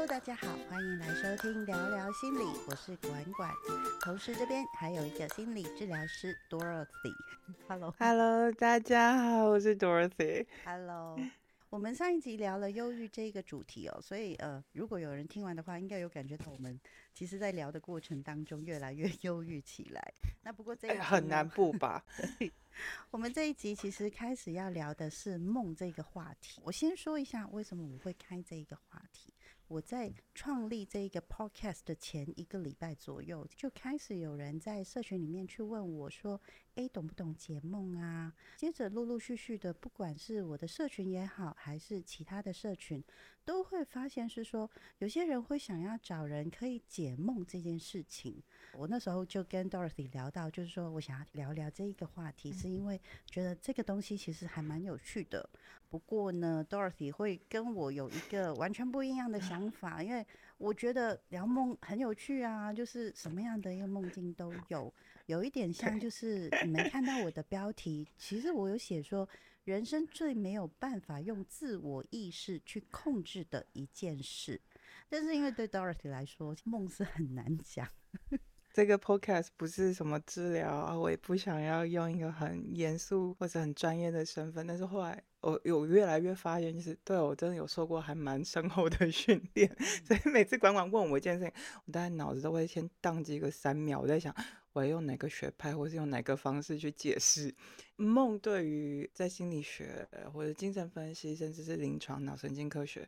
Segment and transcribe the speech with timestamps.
[0.00, 3.52] Hello，大家好，欢迎来收听聊聊心理，我是管管，
[4.00, 7.12] 同时这边还有一个心理治疗师 Dorothy。
[7.68, 10.46] Hello，Hello，大家好，我是 Dorothy。
[10.64, 11.20] Hello，
[11.68, 16.80] 我们上一集聊了忧郁这个主题哦，所以呃，如果有人听完的话，应该有感觉到我们
[17.12, 20.14] 其实在聊的过程当中越来越忧郁起来。
[20.42, 22.02] 那不过这个很难不吧？
[23.12, 26.62] 我们这一集其实开始要聊的是梦这个话题。
[26.64, 29.34] 我先说一下为什么我会开这一个话题。
[29.70, 36.40] 我在创立这个 podcast 的前一个礼拜左右，就开始有人在社群里面去问我说
[36.74, 43.00] ：“诶，懂不懂解梦啊？”接着陆陆续续的，不管是我的社群也好，还是其他的社群，
[43.44, 48.42] 都会发现是说，有些人会想要找人可以解梦这件事情。
[48.78, 55.48] 我那时候就跟 Dorothy 聊到，就是说我想要聊聊这一个话题，是因为觉得这个东西其实还蛮有趣的。
[55.88, 60.24] 不过呢，Dorothy 会跟我有一个完全不一样的想法，因为
[60.56, 64.92] 我觉得聊梦很有趣啊，就是什么样的一个梦境都有，
[65.26, 69.28] 有一点像就是你们看到我的标题，其实我有写说，
[69.64, 74.60] 人生最没有办法用自我意识去控制的一件事，
[75.08, 77.88] 但是因为对 Dorothy 来说，梦是很难讲。
[78.80, 84.66] 这个 podcast 不是什么治疗啊，我也不想要用一个很严肃或者很专业的身份。
[84.66, 89.70] 但是后来我有越来越发现，就是对我真的有受过还蛮深厚的 训练，
[90.02, 91.52] 所以每次管管问我一件事情，
[91.84, 94.34] 我大概脑子都会先宕机个三秒，我在想
[94.72, 97.54] 我要用哪个学派或是用哪个方式去解释
[97.96, 98.38] 梦。
[98.38, 103.06] 对于在心理学或者精神分析，甚至是临床脑神经科学，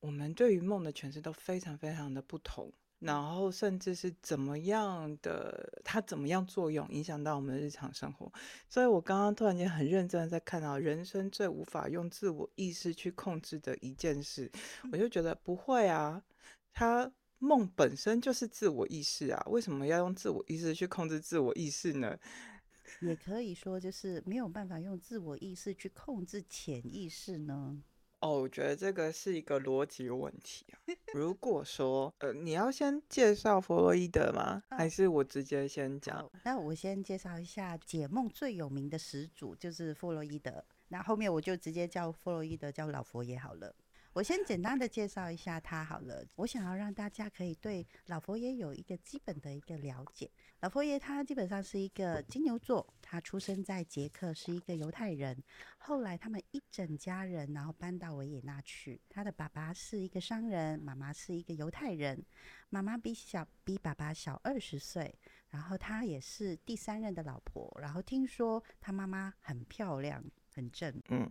[0.00, 2.72] 我们对于梦的诠释都非常非常的不同。
[3.00, 8.30] 然后甚至是怎么样的，它怎么样作用，影响到我们的日常生活。
[8.68, 14.50] 所以我刚刚突然间很认真的在看到人生最无法用自我意识去控制的一件事，
[14.92, 16.22] 我就觉得不会啊，
[16.72, 22.18] 它梦本身就是自我意识啊，为什么要用自我意识去控制自我意识呢？
[23.00, 27.82] 也可以说就是没有办法用自我意识去控制潜意识呢。
[28.20, 30.76] 哦，我觉得这个是一个逻辑问题啊。
[31.14, 34.62] 如果说，呃，你要先介绍弗洛伊德吗？
[34.68, 36.30] 还是我直接先讲？
[36.44, 40.62] 那我先介绍一下解梦最有名的始祖，就是弗洛伊德。
[40.88, 43.74] 那后面我就直接叫弗洛伊德叫老佛爷好了。
[44.12, 46.26] 我先简单的介绍一下他好了。
[46.34, 50.28] 我想要让大家可以对老佛爷有一个基本的一个了解。
[50.60, 55.40] 老佛爷他基本上是一个金牛座，他出生在捷克，是一个犹太人。
[55.78, 59.00] 后来他们一整家人然后搬到维也纳去。
[59.08, 62.20] 他的爸爸是一个商人，妈妈是一个犹太人。
[62.68, 65.14] 妈妈比小比爸爸小二十岁，
[65.50, 67.72] 然后他也是第三任的老婆。
[67.80, 70.22] 然后听说他妈妈很漂亮，
[70.52, 71.00] 很正。
[71.10, 71.30] 嗯，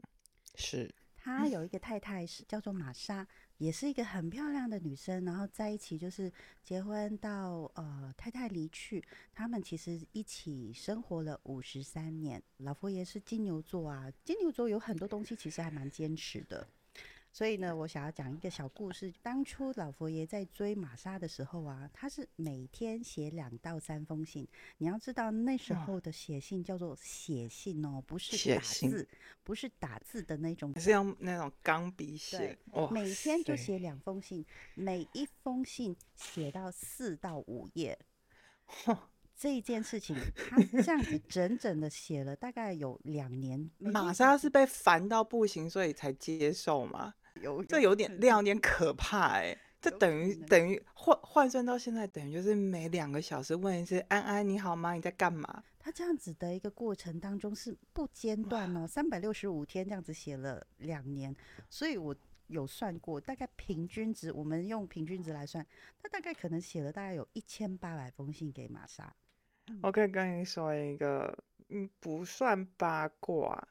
[0.55, 0.89] 是。
[1.37, 5.23] 他有一个太太是叫做玛莎，也是一个很漂亮的女生。
[5.25, 6.31] 然后在一起就是
[6.63, 9.03] 结婚到呃太太离去，
[9.33, 12.41] 他们其实一起生活了五十三年。
[12.57, 16.67] 老佛爷是金牛座啊，金牛座有很多东西其实还蛮坚持的。
[17.31, 19.13] 所以呢，我想要讲一个小故事。
[19.21, 24.47] 当初老佛爷在追玛莎的时候啊，他是每天写两到三封信。
[24.77, 29.07] 你要知道，那时候的写信叫做写信哦，不是打字，
[29.43, 32.57] 不是打字的那种，是用那种钢笔写。
[32.91, 37.97] 每天就写两封信，每一封信写到四到五页。
[39.37, 40.13] 这一件事情，
[40.49, 43.71] 他这样子整整的写了大概有两年。
[43.77, 47.13] 玛莎是被烦到不行，所以才接受吗？
[47.41, 49.57] 有这有点量，有点可怕哎。
[49.81, 54.91] 这等于等于换换算到现在，等于就是每两个小时问一次“安安你好吗？
[54.91, 61.33] 你在干嘛？”他这样子的一个过程当中是不间断哦，三百六十五天这样子写了两年，
[61.69, 62.13] 所以我
[62.47, 65.65] 有算过，大概平均值，我们用平均值来算，
[66.03, 69.15] 他大概可能写了大概有一千八百封信给玛莎。
[69.81, 71.33] 我可以跟你说一个，
[71.69, 73.65] 嗯，不算八卦，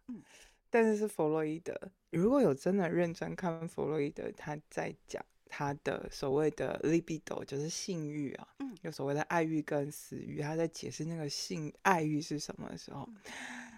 [0.71, 1.75] 但是是弗洛伊德。
[2.11, 8.49] 如果有真的认真看弗洛伊德，他在讲他的所谓的 libido，就是性欲啊，
[8.82, 10.41] 有所谓的爱欲跟死欲。
[10.41, 13.09] 他在解释那个性爱欲是什么的时候，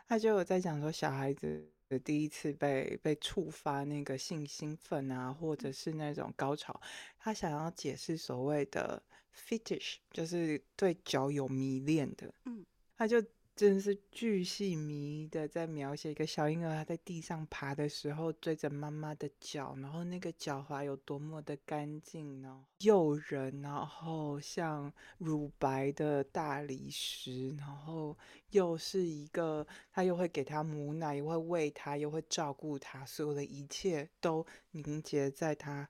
[0.07, 6.81] 他就有在讲说，小孩子的第一次被被触发那个性兴奋啊，或者是那种高潮，
[7.19, 9.03] 他想要解释所谓的。
[9.33, 12.67] fetish 就是对脚有迷恋的，嗯，
[12.97, 13.25] 他就
[13.61, 28.17] 真的是巨细迷的在描写一个小婴儿他在地上爬的时候追着妈妈的脚，然后那个脚踝有多么的干净呢，诱人，然后像乳白的大理石，然后
[28.49, 35.87] 又是一个他又会给他母奶，又会喂他，又会照顾他，所有的一切都凝结在他。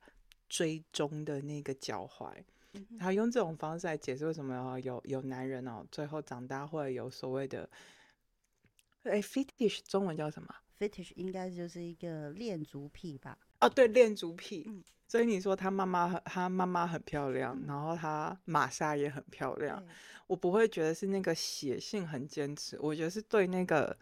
[0.48, 2.34] 追踪的那个脚踝。
[2.98, 7.68] 他用这种方式来解释为什么有有男人哦，最后长大会有所谓的，
[9.02, 13.38] 哎，fetish 中文叫什么？fetish 应该就是一个恋足癖吧？
[13.60, 14.84] 哦，对，恋足癖。
[15.08, 19.84] 所以你说他妈妈，他妈妈很漂亮，然后他玛莎也很漂亮，
[20.28, 23.98] 我不会觉得是那个血性很坚持，我觉得是对那个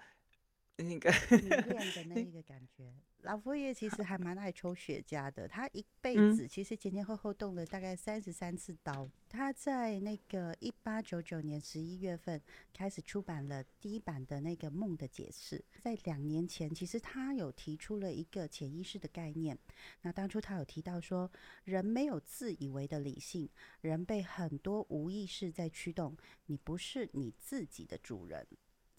[0.84, 2.92] 那个迷恋的 那一个感觉。
[3.22, 9.10] 老佛爷其实还蛮爱抽雪茄的，他一辈子其实前前后后动了大概三十三次刀。
[9.28, 12.40] 他在那个一八九九年十一月份
[12.72, 15.58] 开始出版了第一版的那个《梦的解释》。
[15.82, 19.58] 在两年前，其实他有提出了一个潜意识的概念。
[20.02, 21.28] 那当初他有提到说，
[21.64, 26.16] 人没有自以为的理性，人被很多无意识在驱动，
[26.46, 28.46] 你不是你自己的主人。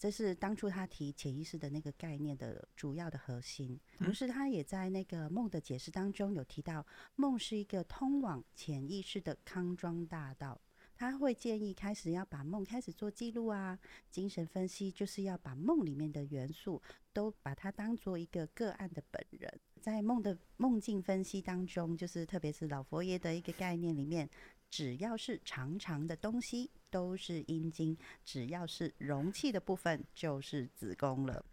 [0.00, 6.86] 这是当初他提潜意识的那个概念的主要的核心，同时他也在那个梦的解释当中有提到，
[7.16, 10.58] 梦是一个通往潜意识的康庄大道。
[10.96, 13.78] 他会建议开始要把梦开始做记录啊，
[14.10, 16.80] 精神分析就是要把梦里面的元素
[17.12, 24.26] 都把它当做一个个案的本人，在梦的梦境分析当中，就是特别是老佛爷的一个概念里面。
[24.70, 31.44] 只要是长长的东西都是阴茎，只要是容器的部分就是子宫了。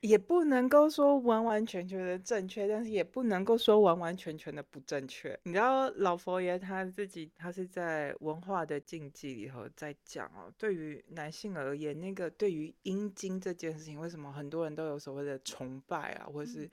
[0.00, 5.38] 也不能够说完完全全的正确，但是也不能够说完完全全的不正确。
[5.44, 16.70] 你知道老佛爷他自己，他是在文化的禁忌里头在讲哦，对于男性而言，那个对于阴茎这件事情，为什么很多人都有所谓的崇拜啊，或者是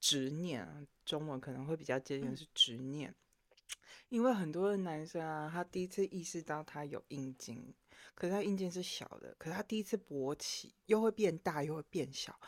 [0.00, 0.80] 执念啊？
[1.04, 3.14] 中文可能会比较接近是执念。
[4.14, 7.74] 因为很多的男生啊，他第一次意识到他有阴茎，
[8.14, 12.38] 可是他阴茎是小的，可是他第一次勃起又会变大又会变小，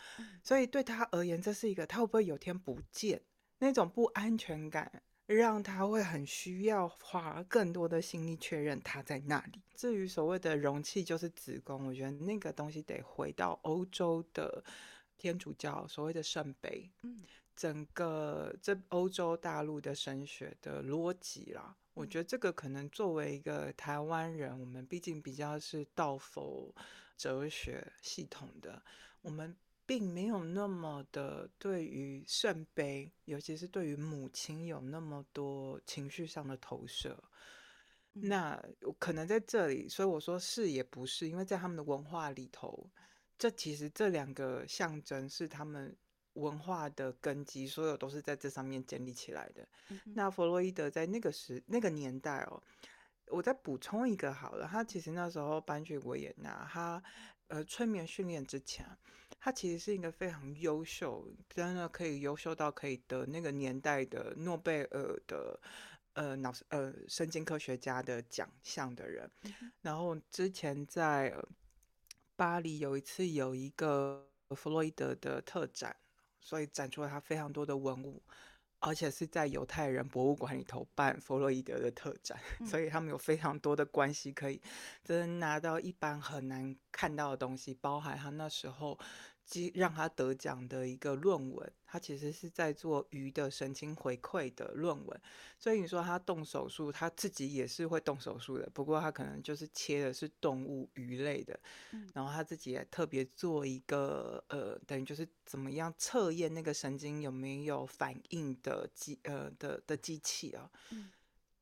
[0.44, 3.20] 所以对他而言，这是一个他会不会有天不见
[3.58, 9.60] 那种不安全感，让他会很需要花更多的心力确认他在那里。
[9.74, 14.62] 至于所谓的容器就是子宫，我觉得那个东西得回到欧洲的
[15.18, 16.92] 天主教所谓的圣杯。
[17.56, 26.74] 整个这欧洲大陆的神学的逻辑啦，我觉得这个可能作为一个台湾人，我们毕竟比较是道佛
[27.16, 28.82] 哲学系统的，
[29.22, 29.56] 我们
[29.86, 37.18] 并没有那么的对于圣杯，尤其是对于母亲有那么多情绪上的投射。
[38.12, 38.62] 那
[38.98, 42.90] 可能在这里，所以我说是也不是，因为在他们的文化里头，
[43.38, 45.96] 这其实这两个象征是他们。
[46.36, 49.66] 文化的根基，所有都是在这上面建立起来的。
[50.14, 52.62] 那弗洛伊德在那个时那个年代哦，
[53.28, 57.02] 我再补充一个好了，他其实那时候搬去维也纳，他
[57.48, 58.86] 呃催眠训练之前，
[59.40, 65.58] 他其实是一个非常优秀，真的可以优秀到可以得那个年代的诺贝尔的
[66.12, 69.30] 呃脑呃神经科学家的奖项的人。
[69.80, 71.34] 然后之前在
[72.36, 75.96] 巴黎有一次有一个弗洛伊德的特展。
[76.46, 78.22] 所以展出了他非常多的文物，
[78.78, 84.62] 而且是在犹太人博物馆里头办弗洛伊德的特展， 所以他们有非常多的关系可以
[85.02, 88.96] 真的拿到一般很难看到的东西，包含他那时候。
[89.74, 95.20] 让他得奖的一个论文，他其实是在做鱼的神经回馈的论文，
[95.56, 101.58] 所以你说他动手术，他自己也是会动手术的，不过他可能就是切的是动物鱼类的，
[102.12, 110.68] 然后他自己也特别做一个呃，等于就是怎么样测验那个神经有没有反应的机呃的的机器啊，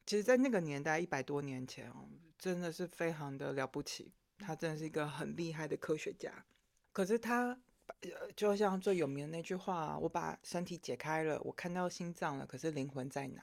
[0.07, 2.09] 其实，在那个年代一百多年前哦，
[2.39, 6.47] 真的是非常的了不起，他真的是一个很厉害的科学家，
[6.91, 7.61] 可是他。
[7.87, 13.43] 呃，就像最有名的那句话，我把身体解开了，我看到心脏了，可是灵魂在哪？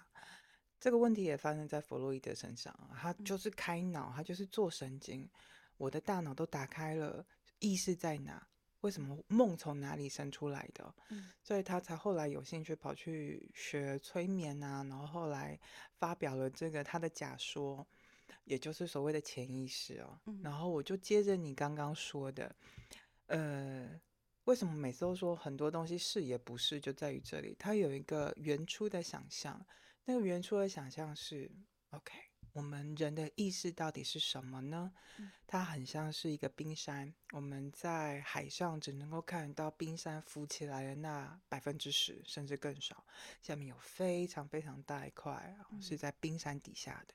[0.79, 5.29] 这个问题也发生在弗洛伊德身上，他就是开脑，他就是做神经，
[5.77, 7.23] 我的大脑都打开了，
[7.59, 8.47] 意识在哪？
[8.79, 10.91] 为什么梦从哪里生出来的？
[11.43, 15.59] 所以他才后来有兴趣跑去学催眠啊，然后后来
[15.99, 17.87] 发表了这个他的假说，
[18.45, 20.19] 也就是所谓的潜意识哦。
[20.41, 22.55] 然后我就接着你刚刚说的，
[23.27, 24.01] 呃。
[24.51, 29.65] 为什么每次都说很多东西是也不是，就在于这里，它有一个原初的想象。
[30.03, 31.49] 那个原初的想象是
[31.91, 32.11] ，OK，
[32.51, 34.91] 我们人的意识到底是什么呢？
[35.47, 43.05] 它很像是一个冰山，我们在海上只能够看到冰山浮起来的那百分之十，甚至更少，
[43.41, 47.13] 下面有非常非常大一块是在冰山底下的。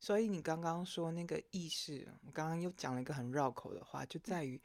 [0.00, 4.60] 所以你刚刚说那个意识，我刚刚又讲了一个很绕口的话，就在于。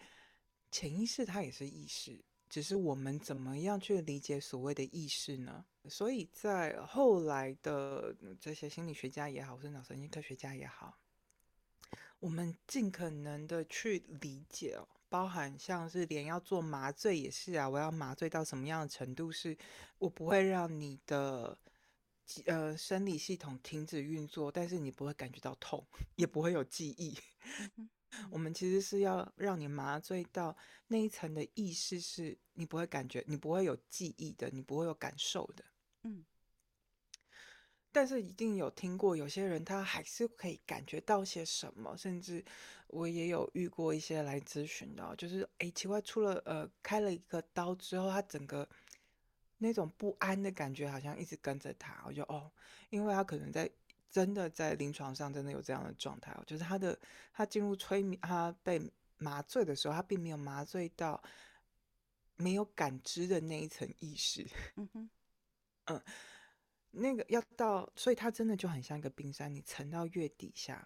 [0.72, 5.66] 潜意识它也是意识，只是我们怎么样去理解所谓的意识呢？
[5.90, 10.98] 所以在后来的这些心理学家也好，或是脑神经科学家也好，
[12.20, 19.58] 我们尽可能的去理解哦，包含像是连要做麻醉也是啊，我要麻醉到什么样的程度，是
[19.98, 21.58] 我不会让你的
[22.46, 25.86] 呃生理系统停止运作，但是你不会感觉到痛，
[26.16, 27.18] 也不会有记忆。
[28.30, 30.56] 我们其实是要让你麻醉到
[30.88, 35.64] 那一层的意识，是你不会感觉，你不会有记忆的，你不会有感受的。
[36.04, 36.26] 嗯。
[37.92, 42.44] 但是一定有听过，有些人他还是可以感觉到些什么，甚至
[42.88, 48.68] 我也有遇过一些来咨询的，就是哎，奇怪，出了呃开了一个刀之后，他整个
[49.58, 52.04] 那种不安的感觉好像一直跟着他。
[52.06, 52.52] 我就哦，
[52.90, 53.70] 因为他可能在。
[54.12, 57.00] 真的在临床上真的有这样的状态哦，就是他的
[57.32, 58.80] 他进入催眠，他被
[59.18, 61.24] 麻醉的时候，他并没有麻醉到
[62.36, 64.46] 没有感知的那一层意识。
[64.76, 65.10] 嗯哼，
[65.86, 66.04] 嗯，
[66.92, 70.86] 那个要到，所以他真的就很像一个冰山，你沉到月底下，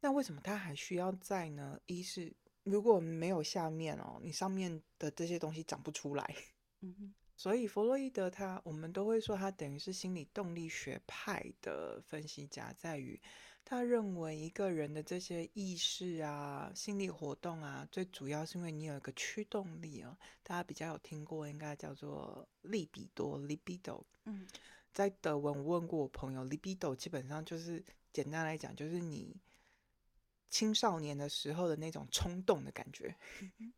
[0.00, 1.80] 那为什么他还需要在呢？
[1.86, 2.32] 一是
[2.64, 6.36] 如果没有下面哦，你上面的这些东西长不出来。
[6.80, 7.14] 嗯哼。
[7.38, 13.18] 所以弗洛伊德他，我们都会说他等于是心理动力学派的分析家，在于
[13.64, 20.18] 他认为一个人的这些意识啊、心理活动啊，最主要是因为你有一个驱动力啊。
[20.42, 24.02] 大家比较有听过，应该叫做利比多 （libido）。
[24.24, 24.44] 嗯，
[24.92, 29.36] 在德文我问过我朋友，libido 基本上就是简单来讲，就是你
[30.50, 33.14] 青少年的时候的那种冲动的感觉。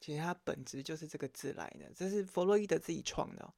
[0.00, 3.54] 其实它本质就是这个字来的，这是弗洛伊德自己创的。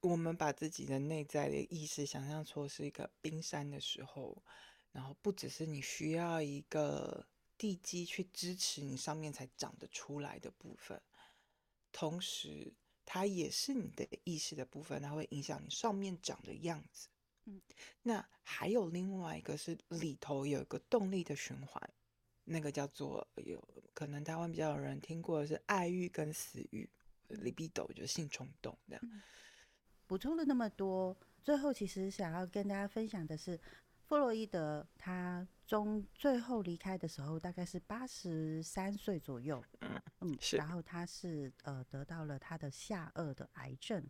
[0.00, 4.42] 我们把自己的内在的意识想象出是一个冰山的时候，
[4.92, 11.02] 然后不只是你需要一个地基去支持你上面才长得出来的部分，
[11.90, 12.72] 同时
[13.04, 17.08] 它也是你的意识的部分，它会影响你上面长的样子。
[17.46, 17.60] 嗯，
[18.02, 21.90] 那还有另外一个是里头有一个动力的循环。
[22.48, 23.62] 那个叫做有
[23.92, 26.88] 可能台湾比较有人听过的是爱欲跟死欲
[27.28, 29.22] ，libido 就是性冲动这样。
[30.06, 33.60] 补充了那么多，最后其实想要跟大家分享的是，
[34.06, 44.02] 弗洛伊德他中最后离开的时候大概是八十三岁左右，嗯嗯，然后他是呃得到了他的下颚的癌症。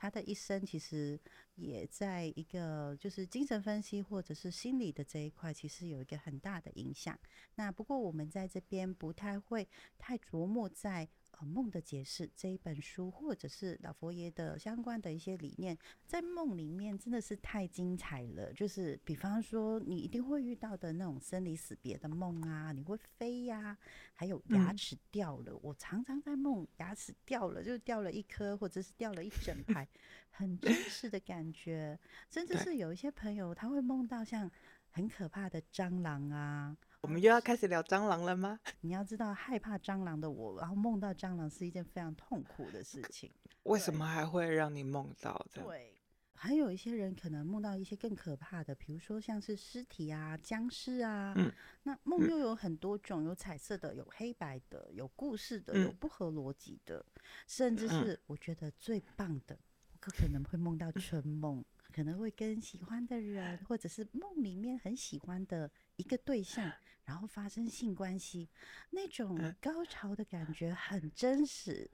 [0.00, 1.20] 他的一生其实
[1.56, 7.18] 也在一个就是精神分析或者是心理的这一块，其实有一个很大的影响。
[7.56, 11.06] 那不过我们在这边不太会太琢磨在。
[11.44, 18.52] 梦的解释这一本书，或者是老佛爷的相关的一些理念，在梦里面真的是太精彩了。
[18.52, 23.76] 就是比方说，你一定会遇到的那种生离死别的梦啊，你会飞呀，
[24.14, 25.56] 还有牙齿掉了。
[25.62, 29.86] 我常常在梦牙齿掉了，就掉了一颗，或者是掉了一整排，
[30.30, 31.98] 很真实的感觉。
[32.28, 34.50] 甚至是有一些朋友，他会梦到像
[34.90, 36.76] 很可怕的蟑螂啊。
[37.02, 38.60] 我们又要开始聊蟑螂了吗？
[38.82, 43.30] 你要知道，害怕蟑螂的我，然后梦到蟑螂是一件非常痛苦的事情。
[43.64, 45.62] 为什么还会让你梦到这？
[45.62, 45.94] 对，
[46.34, 51.32] 还有一些人可能梦到一些更可怕的，比如说像是尸体啊、僵尸啊。
[51.36, 51.50] 嗯。
[51.84, 57.04] 那梦又有很多种，有彩色的，有黑白的，有故事的，有不合逻辑的，
[57.46, 59.58] 甚至是我觉得最棒的，
[59.92, 66.72] 我可能会梦到春梦，可能会跟喜欢的人，或者是梦里面很喜欢的一个对象。
[67.06, 68.48] 然后发生性关系，
[68.90, 71.90] 那种高潮的感觉很真实，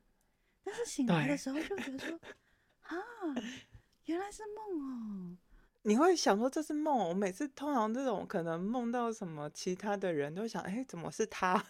[0.62, 2.20] 但是醒来的时候就觉得说，
[2.84, 2.98] 啊，
[4.04, 5.38] 原来是梦哦。
[5.84, 6.98] 你会想说这是梦？
[7.08, 11.64] 我每次通常这种可能梦到什么其他的人都想，哎，怎么是他？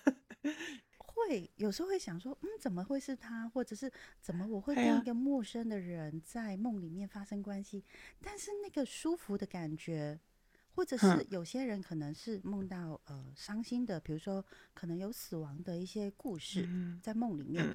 [1.17, 3.49] 会有时候会想说，嗯，怎么会是他？
[3.49, 7.83] 或者是怎么我会跟一个陌生的人在梦里面发生关系？
[8.21, 10.21] 但是那个舒服的感觉。
[10.77, 14.45] 或者是有些人可能是梦到呃伤心的，比如说
[14.75, 16.69] 可能有死亡的一些故事，
[17.03, 17.75] 在梦里面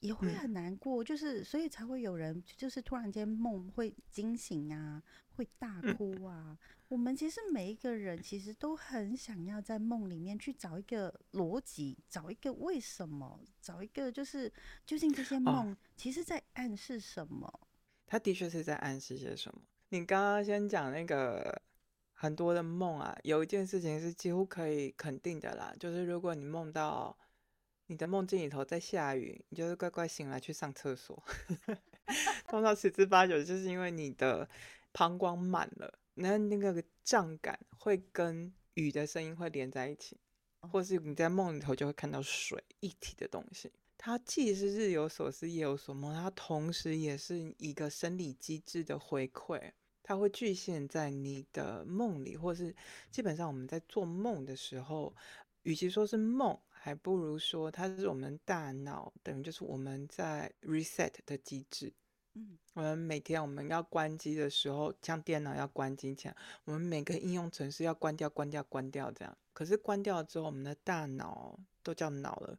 [0.00, 5.02] 也会很难过，就是所以才会有人就是突然间梦会惊醒啊，
[5.36, 6.58] 会大哭啊。
[6.88, 14.52] 我们其实每一个人其实都很想要在梦里面去找一个逻辑，找一个为什么，找一个就是
[14.86, 17.68] 究竟这些梦其实在暗示什么？
[18.06, 19.60] 他的确是在暗示些什么。
[19.90, 21.60] 你刚刚先讲那个。
[22.20, 27.16] 很多的梦啊，有一件事情是几乎可以肯定的啦，就是如果你梦到
[27.88, 31.22] 你的梦境里头在下雨，你就是乖乖醒来去上厕所。
[32.46, 34.48] 通常十之八九就是因为你的
[34.92, 40.18] 膀胱满了，那那个胀感会跟雨的声音会连在一起，
[40.70, 43.72] 或是你在梦里头就会看到水一体的东西。
[43.96, 52.76] 它既是日有所思夜有所梦，它同时也是一个生理机制的回馈，它会具现在你的梦里，或是
[53.10, 55.16] 基本上我们在做梦的时候，
[55.62, 61.92] 与其说是梦，还不如说它是我们大脑等于就是我们在 reset 的机制。
[62.34, 66.32] 嗯我们每天我们要关机的时候，像电脑要关机前，
[66.64, 69.36] 我们每个应用程式要关掉、关掉、关掉这样。
[69.52, 72.56] 可是关掉之后，我们的大脑都叫脑了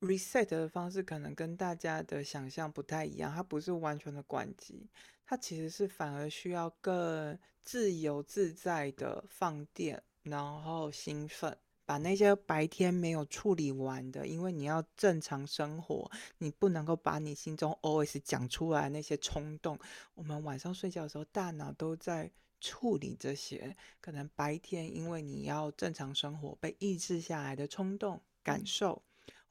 [0.00, 4.88] ，reset 的方式可能跟大家的想象不太一样，它不是完全的关机，
[5.26, 11.58] 它其实是反而需要更自由自在的放电，然后兴奋。
[11.86, 19.78] 把那些白天没有处理完的，因为你要正常生活，你不能够把你心中 always 讲出来那些冲动。
[20.14, 29.02] 我们晚上睡觉的时候，大脑都在处理这些，可能白天因为你要正常生活被抑制下来的冲动感受。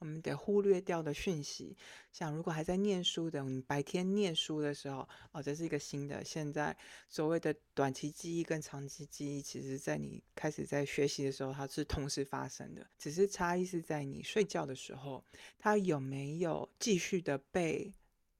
[0.03, 1.77] 我们得忽略掉的讯息，
[2.11, 6.21] 像如果还在念书的，你白天念书的时候，哦，这是一个新的。
[6.25, 6.75] 现在
[7.07, 15.23] 所谓的短期记忆跟长期记忆，其实在你开始在学习的时候，它是同时发生的，只是差异是在你睡觉的时候，
[15.57, 17.93] 它有没有继续的被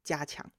[0.04, 0.52] 加强？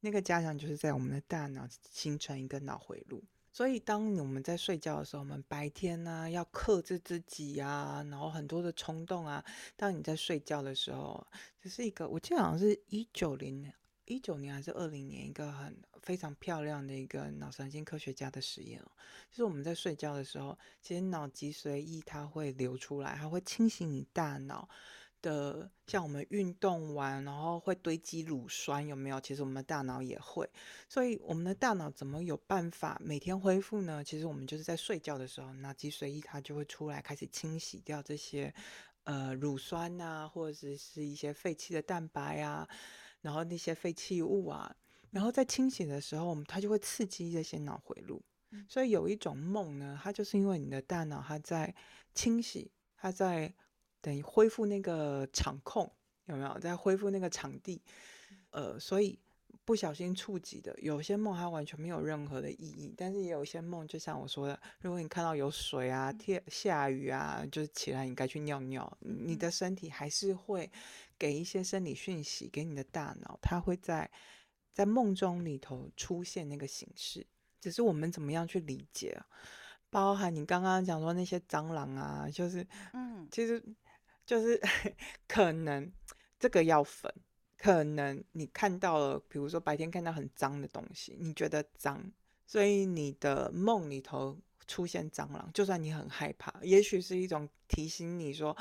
[0.00, 3.22] 那个加强就是在我们的大脑形成一个脑回路。
[3.52, 9.44] 所以，当我们在睡觉的时候，我们白天呢要克制自己呀，然后很多的冲动啊。
[9.76, 11.26] 当你在睡觉的时候，
[11.60, 13.70] 这是一个，我记得好像是一九零
[14.06, 18.90] 一九年还是二零年，一个很非常漂亮的一个脑神经科学家的实验哦。
[19.30, 24.68] 就是我们在睡觉的时候，其实脑脊髓液它会流出来，它会清醒你大脑。
[25.22, 29.20] 的像我们运动完，然后会堆积乳酸，有没有？
[29.20, 30.48] 其实我们的大脑也会，
[30.88, 34.02] 所以我们的大脑怎么有办法每天恢复呢？
[34.02, 38.52] 其实我们就是在睡觉的时候，那脊髓液它就会出来，开始清洗掉这些
[39.04, 42.68] 呃乳酸啊，或者是一些废弃的蛋白啊，
[43.20, 44.74] 然后那些废弃物啊，
[45.10, 48.22] 然后在清洗的时候，我们它就会刺激这些脑回路。
[48.68, 51.74] 所以有一种梦呢，它就是因为你的大脑它在
[52.14, 53.54] 清洗，它在。
[54.00, 55.90] 等于恢复那个场控
[56.26, 56.58] 有没有？
[56.58, 57.82] 在恢复那个场地，
[58.50, 59.18] 呃，所以
[59.64, 70.70] 不小心触及的，有些梦它完全没有任何的意义，但是也有一些梦，就像我说的，如果你看到有水啊、天下雨啊，就是起来你该去尿尿，你的身体还是会
[71.18, 74.10] 给一些生理讯息给你的大脑，它会在
[74.72, 77.26] 在梦中里头出现那个形式，
[77.60, 79.26] 只是我们怎么样去理解啊？
[79.90, 83.62] 包含你刚刚讲说那些蟑螂啊，就是嗯，其实。
[84.30, 84.62] 就是
[85.26, 85.90] 可能
[86.38, 87.12] 这个要分，
[87.58, 92.12] 可能你看到了，比如说白天看到很脏的东西，你觉得脏，
[92.46, 94.38] 所以你的梦里头
[94.68, 98.56] 出现蟑螂，就算你很害怕，也许是一种提醒你说。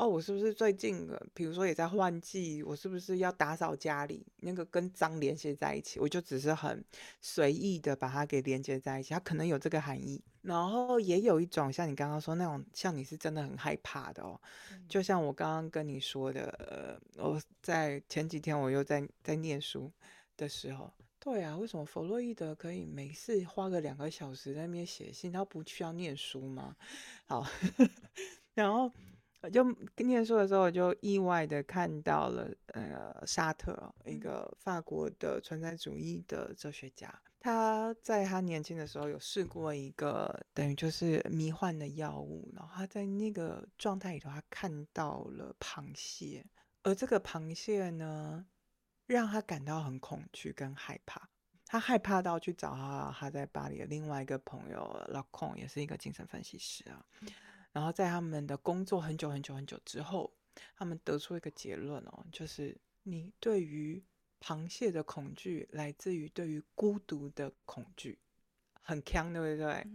[0.00, 4.24] 哦，我是不是最近，比如说也在换季，我是不是要打扫家里？
[4.38, 6.82] 那个跟脏连接在一起，我就只是很
[7.20, 10.24] 随意的把它给连接在一起，它可能有这个含义。
[10.40, 14.40] 然后也有一种像你刚刚说那种，像你是真的很害怕的哦，
[14.88, 16.46] 就像我刚刚跟你说的，
[17.16, 19.92] 呃，我在前几天我又在在念书
[20.34, 26.74] 的时候，对啊，为什么弗洛伊德可以每次花个两个小时在那边写信，他不需要念书吗？
[27.26, 27.46] 好，
[28.54, 28.90] 然后。
[29.42, 29.64] 我就
[29.96, 46.44] 念书的时候，我就意外的看到了，呃，沙特一个法国的存在主义的哲学家，他在他年轻的时候有试过一个等于就是迷幻的药物，然后他在那个状态里头，他看到了螃蟹，
[46.82, 48.44] 而这个螃蟹呢，
[49.06, 51.30] 让他感到很恐惧跟害怕，
[51.64, 57.02] 他害怕到去找他他在巴黎的另外一个朋友老孔，也是一个精神分析师啊。
[57.72, 60.32] 然后在他们的工作很久很久很久之后，
[60.76, 64.02] 他们得出一个结论哦，就是你对于
[64.40, 68.18] 螃蟹的恐惧来自于对于孤独的恐惧，
[68.82, 69.86] 很强，对不对？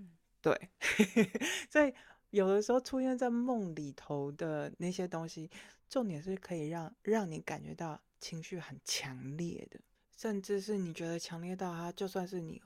[0.42, 0.70] 对，
[1.70, 1.94] 所以
[2.30, 5.50] 有的时候出现在梦里头的那些东西，
[5.90, 9.80] 重点是可以让让你感觉到情绪很强烈的，
[10.16, 12.62] 甚至是你觉得强烈到他就算是你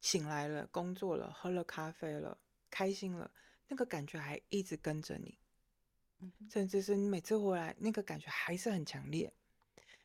[0.00, 2.38] 醒来了、工作了、喝了咖啡了、
[2.70, 3.30] 开心了。
[3.68, 5.38] 那个感觉还一直跟着你，
[6.50, 9.32] 甚至是你每次回来，那个感觉还是很强烈，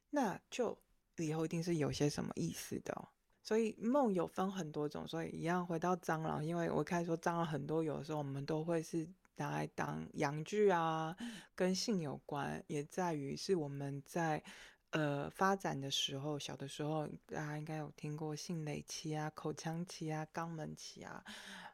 [0.10, 0.78] 那就
[1.18, 3.10] 以后一定是有些什么意思的。
[3.42, 11.16] 所以梦有分很多种，所以一样回到蟑螂，因为我开始说蟑螂很多，有的时候我们都会是拿来当阳具啊，
[11.56, 14.44] 跟性有关，也在于是我们在
[14.92, 21.24] 呃发展的时候，小的时候大家应该有听过性蕾期啊、口腔期啊、肛门期啊。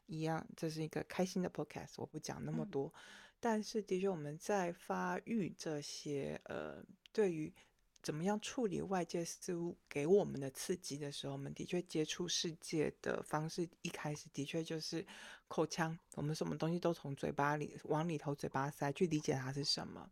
[0.06, 2.94] 一样，这是一个开心的 podcast，我不讲那么多。
[3.40, 7.54] 但是的确，我们在发育这些呃对于
[8.02, 15.06] 怎么样处理外界事物给我们的刺激的时候，我们的确接触世界的方式一开始的确就是
[15.48, 20.10] 口腔，我们什么东西都从嘴巴里往里头嘴巴塞去理解它是什么，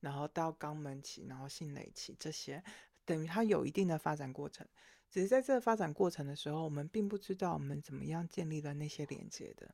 [0.00, 2.62] 然后到肛门期，然后性蕾期这些，
[3.04, 4.66] 等于它有一定的发展过程。
[5.14, 9.72] 只是在这个发展过程的时候，我们并不知道我们怎么样建立了那些连接的。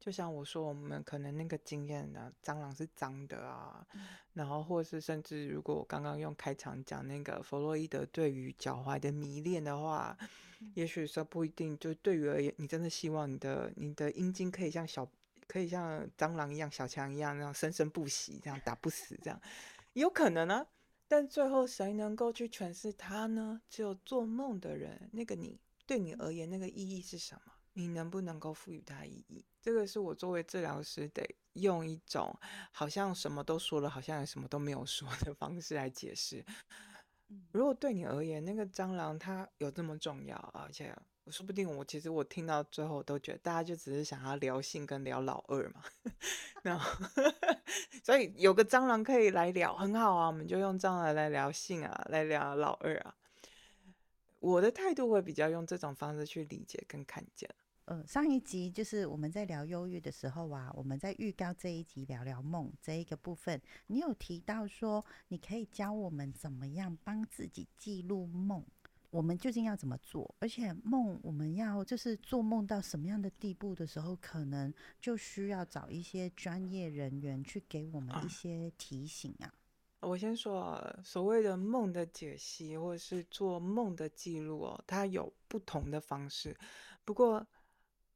[0.00, 3.86] 就像我说，我们可能那个经验呢，蟑螂是脏的啊，
[4.32, 10.18] 然后或是甚至如果我刚刚用开场讲那个弗洛伊德对于脚踝的迷恋的话，
[10.74, 15.08] 也许说不一定，就对于而言，你真的希望你的你的阴茎可以像小
[15.46, 19.40] 可以像蟑螂一样小强一样那样生生不息，这样打不死，这样
[19.92, 20.66] 有可能呢。
[21.12, 23.60] 但最后谁能够去诠释它呢？
[23.68, 27.52] 只有做梦的人，那个你对你而言那个意义是什么？
[27.74, 29.44] 你能不能够赋予它意义？
[29.60, 31.22] 这个是我作为治疗师得
[31.52, 32.34] 用一种
[32.70, 36.42] 好像什么都说了，好像什么都没有说的方式来解释。
[37.50, 45.84] 如果对你而言，那个蟑螂它有这么重要，而且我说不定我其实我听到最后都觉得大家就只是想要聊性跟聊老二嘛，
[46.62, 47.06] 然后
[48.02, 53.14] 所以有个蟑螂可以来聊很好啊，我们就用蟑螂来聊性啊，来聊老二啊。
[54.40, 57.48] 我的态度会比较用这种方式去理解跟看见。
[57.84, 68.64] 呃，上一集就是我们在聊忧郁的时候啊，我们在预告这一集聊聊梦这一个部分，你有提到说你可以教我们怎么样帮自己记录梦。
[69.12, 70.34] 我们究竟要怎么做？
[70.38, 74.72] 而且梦，我们要就是做梦到什么样的地步的时候，可能
[75.02, 79.52] 就需要找一些专业人员去给我们一些提醒啊。
[80.00, 86.56] 我先说，所谓的梦的解析或者是做梦的记录哦，它有不同的方式，
[87.04, 87.46] 不过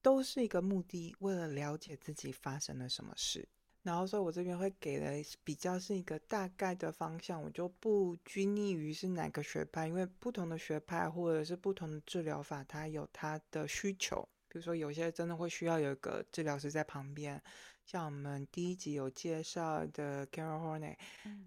[0.01, 3.47] 都是一个目的，为了了解自己发生了什么事。
[3.87, 14.29] 然后，所以我这边会给的比较是一个大概的方向，我就不拘泥于是哪个学派，因为不同的学派或者是不同的治疗法，它有它的需求。
[14.49, 17.41] 比如说，有些真的会需要有一个治疗师在旁边，
[17.85, 20.97] 像我们第一集有介绍的 Carol Horne，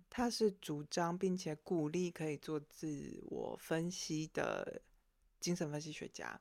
[0.10, 4.82] 他是主张并且鼓励可以做自我分析的
[5.42, 6.40] 精神分析学家。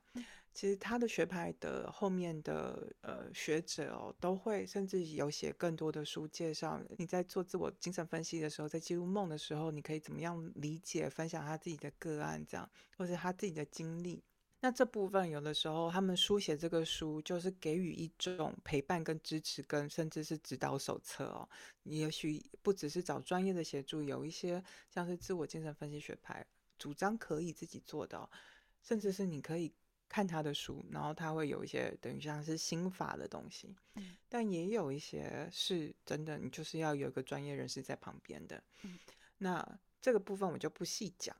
[0.53, 14.21] 其实他的学派的后面的呃学者哦，都会甚至有写更多的书介绍你在做自我精神分析的时候，在记录梦的时候，你可以怎么样理解、分享他自己的个案，这样或者他自己的经历。
[14.59, 21.47] 那这部分有的时候他们书写这个书，就是给予一种陪伴跟支持，跟甚至是指导手册哦。
[21.83, 26.45] 你也许不只是找专业的协助，有一些像是自我精神分析学派
[26.77, 28.29] 主张可以自己做到，
[28.81, 29.71] 甚至是你可以。
[30.09, 33.75] 看他的书，然后他会有一些等于像是心法的东西，
[34.27, 38.63] 但也有一些是真的，你就是要有一个专业人士在旁边的。
[39.37, 41.37] 那这个部分我就不细讲，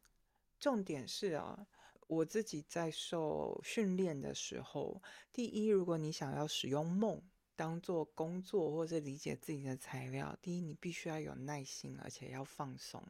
[0.59, 1.65] 重点是啊，
[2.05, 5.01] 我自己在受训练的时候，
[5.33, 7.19] 第一，如果你想要使用梦
[7.55, 13.03] 当做工作或者理解自己的材料，第一，你必须要有耐心，而且要放松，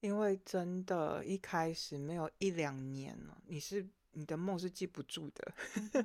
[0.00, 3.88] 因为真的，一开始没有一两年了，你是。
[4.16, 5.54] 你的梦是记不住的，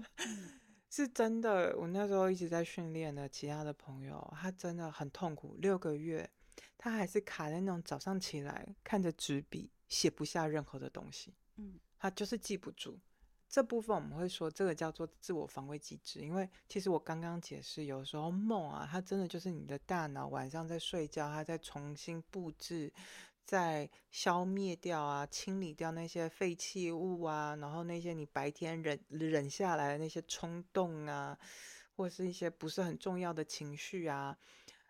[0.91, 1.73] 是真的。
[1.77, 6.29] 我那时候一直在训练的，其他的朋友他真的很痛苦，六个月
[6.77, 12.99] 他还是卡在那种早上起来看着纸笔写不下任何的东西，嗯，他就是记不住。
[13.47, 22.91] 这部分我们会说这个叫做自我防卫机制，因为其实我刚刚解释，有时候梦啊，它真的就是你的大脑晚上在睡觉，它在重新布置。
[23.45, 31.37] 在消灭掉啊，清理掉那些废弃物啊，然后那些你白天忍忍下来的那些冲动啊，
[31.95, 34.37] 或是一些不是很重要的情绪啊，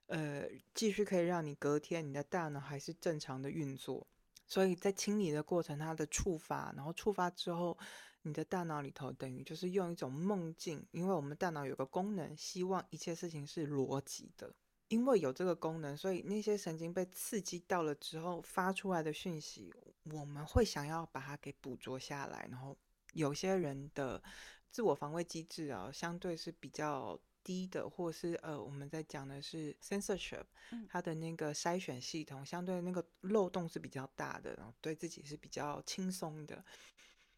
[0.08, 4.08] 呃，继续可以让你隔天你的大脑还是正常的运作。
[4.48, 7.78] 所以在清理的过程，它的触发，然后触发之后，
[8.24, 14.54] 你的大脑里头等于就是用一种梦境，因为我们大脑有个功能，希望一切事情是逻辑的。
[14.92, 19.74] 因为有这个功能，所以那些神经被刺激到了之后发出来的讯息，
[20.12, 22.46] 我们会想要把它给捕捉下来。
[22.52, 22.78] 然后
[23.14, 24.22] 有些人的
[24.70, 30.44] 自我防卫机制啊，相对是比较低的，或是呃，我们在讲的是 censorship，
[30.90, 36.66] 它的那个筛选系统相对那个漏洞是比较大的，然后对自己是比较轻松的，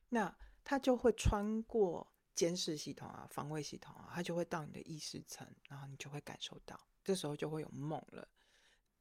[0.10, 6.80] 那它就会穿过监视系统啊、防卫系统啊，它就会到你的意识层，然后你就会感受到。
[7.04, 8.28] 这时候就会有梦了。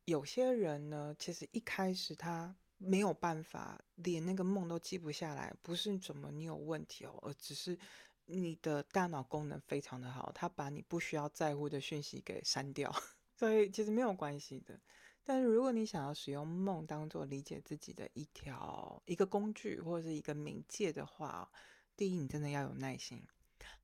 [0.05, 7.79] 有些人呢，其实一开始他没有办法，连那个梦都记不下来，不是怎么你有问题哦，而只是
[8.25, 12.93] 你的大脑功能非常的好，他把你不需要在乎的讯息给删掉，
[13.37, 14.81] 所以其实没有关系的。
[15.23, 21.49] 但是如果你想要使用梦当做理解自己的一条一个工具或者是一个媒介的话，
[21.97, 23.23] 第一，你真的要有耐心。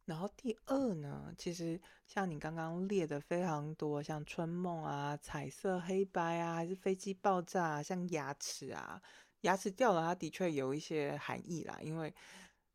[0.05, 9.03] 然后第二呢，其实像你刚刚列的非常多，像春梦啊、彩色黑白啊，还是飞机爆炸，啊像牙齿啊，
[9.43, 12.15] 牙齿掉了，它的确有一些含义啦，因为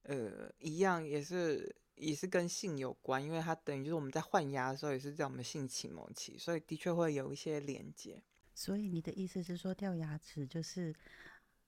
[0.03, 8.21] 呃，一样也是也是跟性有关，因为它等于就是我们在换牙的时候也是在我们性启蒙期，所以的确会有一些连接。
[8.53, 10.93] 所以你的意思是说，掉牙齿就是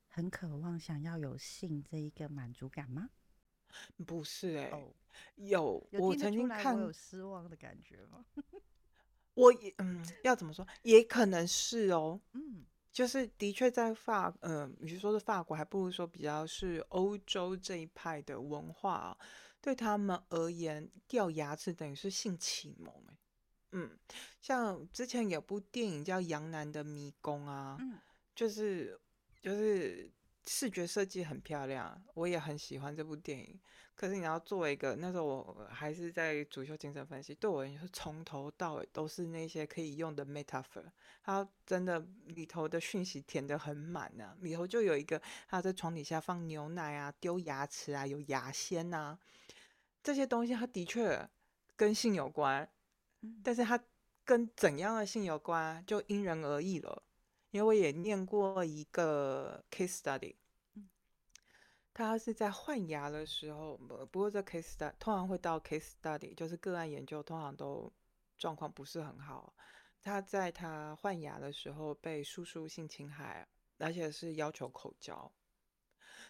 [0.08, 3.10] 很渴望想要有性这一个满足感吗？
[4.06, 4.84] 不是哎，
[5.36, 8.26] 有我曾经看，有失望的感觉吗？
[9.36, 19.18] 我也嗯，要怎么说，也可能是哦，嗯，就是的确在法，嗯，与其说是法国，还不如说比较是欧洲这一派的文化，
[19.60, 22.94] 对他们而言，掉牙齿等于是性启蒙
[23.72, 24.00] 嗯，
[24.40, 28.00] 像之前有部电影叫《杨楠的迷宫》啊，嗯，
[28.34, 28.98] 就是
[29.42, 30.10] 就是
[30.48, 33.60] 视觉设计很漂亮，我也很喜欢这部电影。
[33.96, 40.84] 可是你要作为一个那时候我还是在主修精神分析，对我而言是从头到尾都是那些可以用的 metaphor，
[41.24, 44.36] 它真的里头的讯息填得很满呢。
[44.42, 49.18] 里头就有一个他在床底下放牛奶啊，丢牙齿啊，有牙仙呐，
[50.04, 51.28] 这些东西它的确
[51.76, 52.70] 跟性有关。
[53.44, 53.80] 但是它
[54.24, 57.02] 跟怎样的性有关，就因人而异了。
[57.56, 60.36] 因为我也念过一个 case study，
[61.94, 63.78] 他是在换牙的时候，
[64.12, 67.90] 不过这 case study 通常会到 case study，就是个案研究，通常都
[68.38, 69.56] 状况不是很好。
[70.02, 75.32] 他在他换牙的时候被叔叔性侵害，而且是要求口交，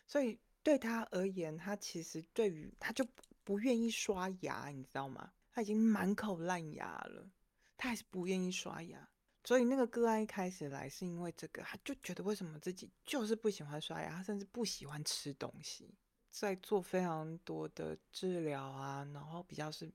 [0.05, 3.03] 所以对他而言，他其实对于他就
[3.43, 5.33] 不愿意刷牙，你知道吗？
[5.51, 7.27] 他已经满口烂牙了，
[7.75, 9.09] 他还是不愿意刷牙。
[9.45, 15.93] 所以那个个案一开始来是因为这个，他就觉得为什么自己就是不喜欢刷牙，他甚至不喜欢吃东西。
[16.31, 19.89] 在做非常多的治疗啊，然后比较是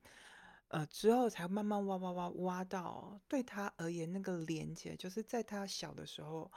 [0.68, 6.50] 呃之后才慢慢挖挖挖挖到对他而言那个连接，就是在他小的时候，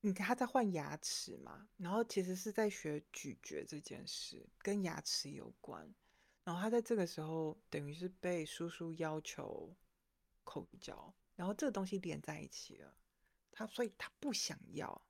[0.00, 5.94] 你看他在换牙齿嘛，然后其实是在学咀嚼这件事，跟牙齿有关。
[6.42, 9.76] 然后他在这个时候等于是被叔叔要求
[10.42, 12.94] 口交，然后这个东西连在一起了，
[13.50, 15.02] 他所以他不想要，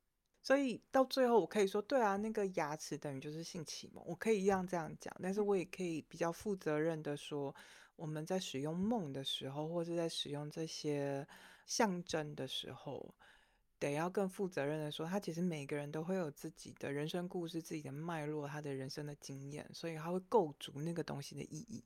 [0.43, 7.55] 所以到最后我可以说，对啊，那个牙齿等于就是性启蒙，我可以一样这样讲，但是我也可以比较负责任的说，
[7.97, 11.27] 我们在使用梦的时候，或者在使用这些
[11.67, 13.15] 象征的时候。
[13.77, 21.85] 得要更负责任的说，他其实每个人都会有自己的人生故事、自己的脉络、他的人生的经验，所以他会构筑那个东西的意义。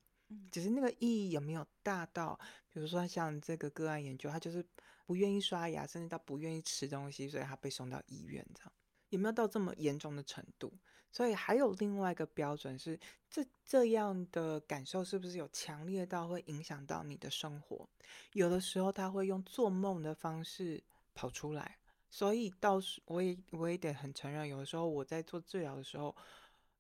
[0.51, 2.39] 只是那个意义有没有大到，
[2.73, 4.65] 比如说像这个个案研究，他就是
[5.07, 8.73] 不愿意刷牙，甚至到不愿意吃东西，所以他被送到医院，这样
[9.11, 10.73] 有没有到这么严重的程度？
[11.11, 17.89] 所以还有另外一个标准是，这这样的感受是不是有强烈到会影响到你的生活？
[18.35, 20.83] 有的时候他会用做梦的方式
[21.15, 21.79] 跑出来。
[22.11, 26.17] 所以，到时我也我也得很承认，有的时候我在做治疗的时候，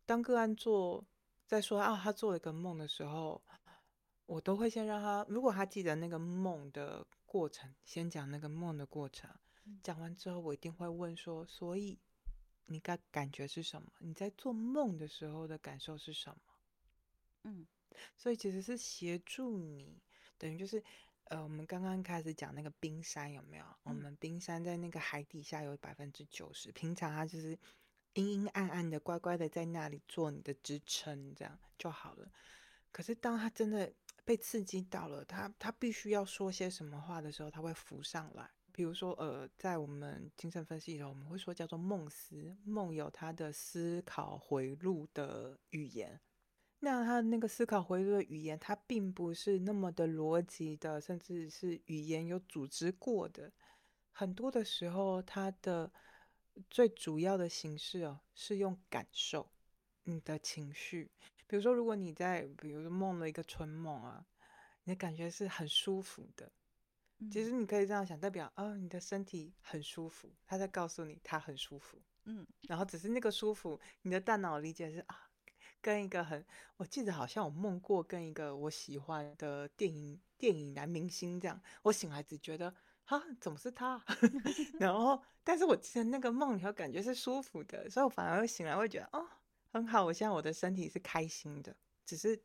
[0.06, 1.04] 当个案做
[1.48, 3.42] 在说啊，他做了一个梦的时候，
[4.26, 9.30] 我都会先让他，如果他记得那个梦的过程，先讲那个梦的过程。
[9.82, 11.98] 讲完之后，我一定会问说，所以
[12.66, 13.90] 你感感觉是什么？
[13.98, 16.36] 你在做梦的时候的感受是什么？
[17.44, 17.66] 嗯，
[18.14, 20.02] 所以其实是协助你，
[20.36, 20.84] 等于就是。
[21.30, 23.64] 呃，我们刚刚开始讲那个冰山有没有？
[23.82, 27.58] 我们冰山在那个海底下有百分之九十，平常它就是
[28.18, 32.28] 阴阴暗暗的，乖乖的在那里做你的支撑，这样就好了。
[32.90, 33.92] 可是当他真的
[34.24, 38.50] 被刺激到了，他他必须要说些什么话的时候，他会浮上来。
[38.72, 46.20] 比如说，呃，在我们精神分析里头，我们会说叫做梦思，梦有他的思考回路的语言。
[46.80, 53.52] 那他那个思考回路的语言，它并不是那么的逻辑的，甚至是语言有组织过的。
[54.12, 55.92] 很多的时候，他的
[56.70, 59.50] 最主要的形式哦，是用感受
[60.04, 61.10] 你的情绪。
[61.46, 64.26] 比如说，如果你在，比如说梦了一个春梦啊，
[64.84, 66.50] 你的感觉是很舒服的。
[67.30, 72.00] 其实你可以这样想，代表啊，你的身体很舒服，他在告诉你他很舒服。
[72.24, 75.24] 嗯，然后只是那个舒服，你的大脑理解是啊。
[75.80, 76.44] 跟一个很，
[76.76, 82.74] 我记得好像我梦过跟一个我喜欢的电影电影男明星这样，我醒来只觉得
[83.08, 84.02] 啊，怎么是他？
[84.78, 89.26] 然后，但是我记得那个梦里头感觉是舒服的，所以我反而醒来会觉得哦，
[89.72, 92.38] 很好，我现在我的身体是开心的，只是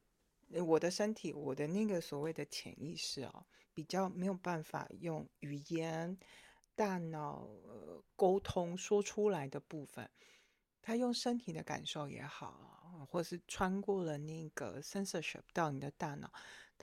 [0.65, 6.17] 我的身体，我的那个所谓的潜意识哦，比较没有办法用语言
[6.75, 10.09] 大脑呃沟通说出来的部分，
[10.81, 16.31] 他用身体的感受也好，或是穿过了那个 censorship 到你的大脑，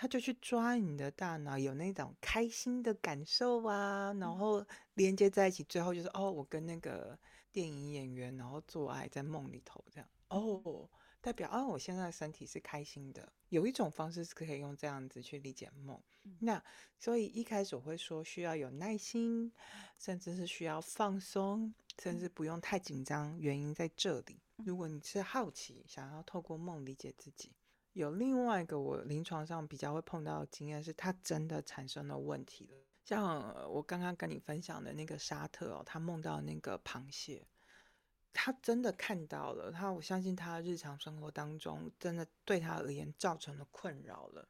[0.00, 7.18] 他就去抓你的大脑，有那种开心的感受啊，然后连接在一起，最后就是哦，我跟那个
[7.52, 10.88] 电影演员然后做爱在梦里头这样哦。
[11.20, 13.30] 代表啊，我现在的身体是开心的。
[13.50, 16.00] 有一种方式是可以用这样子去理解梦。
[16.38, 16.64] 那
[16.98, 19.52] 所以一开始我会说需要有耐心，
[19.98, 23.38] 甚至是需要放松，甚至不用太紧张。
[23.38, 24.40] 原因在这里。
[24.64, 27.52] 如果你是好奇，想要透过梦理解自己，
[28.00, 32.78] 有另外一个我临床上比较会碰到的经验是，他真的产生了问题了。
[33.04, 37.46] 像我刚刚跟你分享的那个沙特哦，他梦到那个螃蟹。
[38.32, 44.48] 他真的看到了，他我相信他日常生活当中真的对他而言造成了困扰了。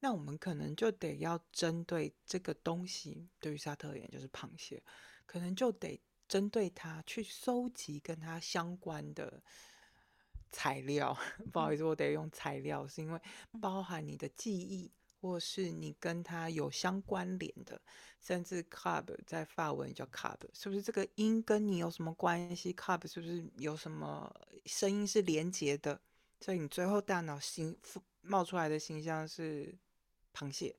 [0.00, 4.82] 那我们可能就得要针对这个东西，对于沙特而言就是螃蟹，
[5.24, 9.42] 可能就得针对它去收集跟它相关的
[10.52, 11.18] 材料。
[11.50, 13.20] 不好意思，我得用材料，是因为
[13.60, 14.92] 包含你的记忆。
[15.22, 17.80] 或是你跟它有相关联的，
[18.20, 24.34] 甚至 club 在法文叫 club，是不是这个音跟你有什么关系？club 是不是有什么
[24.66, 26.00] 声音是连接的？
[26.40, 27.78] 所以你最后大脑形
[28.22, 29.72] 冒出来的形象是
[30.34, 30.74] 螃蟹，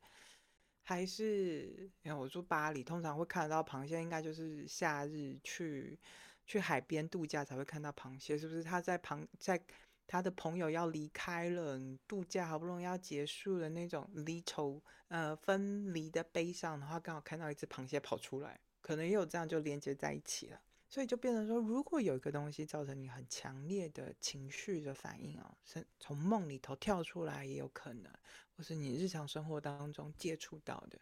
[0.82, 1.90] 还是？
[2.02, 5.98] 因为我住巴黎，通常会看得到螃蟹，应该就是夏日去
[6.46, 8.64] 去海边度假才会看到螃蟹，是不是？
[8.64, 9.62] 他在旁在。
[10.06, 28.12] 他的朋友要离开了，度假好不容易要结束了，那种离愁呃分离的悲伤的话，刚好看到一只螃蟹跑出来，可能也有这样就连接在一起了，所以就变成说，如果有一个东西造成你很强烈的情绪的反应哦，是从梦里头跳出来也有可能，
[28.58, 31.00] 或是你日常生活当中接触到的，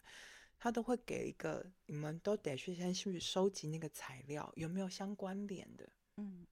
[0.62, 6.46] 他都会给一个，你们都得去先去收集那个材料有没有相关联的，嗯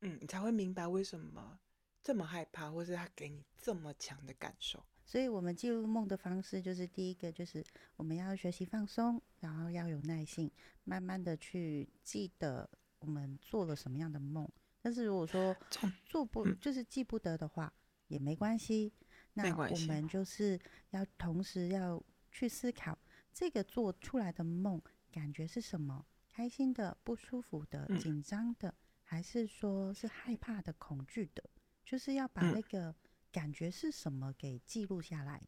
[0.00, 1.60] 嗯，你才会明白为什么。
[2.02, 7.62] 这么害怕，或是他给你这么强的感受，所以我们记录梦的方式就是第一个，就是
[7.96, 10.50] 我们要学习放松，然后要有耐性，
[10.84, 12.66] 慢慢的去记得
[13.00, 14.50] 我们做了什么样的梦。
[14.80, 15.54] 但是如果说
[16.06, 17.70] 做不就是记不得的话，
[18.06, 18.94] 也没关系。
[19.34, 22.96] 那我们就是要同时要去思考
[23.38, 24.80] 这个做出来的梦
[25.12, 31.44] 感觉是什么，开心的、不舒服的、紧张的，还是说是害怕的、恐惧的。
[31.84, 32.94] 就是要把那个
[33.30, 35.46] 感觉是什么给记录下来，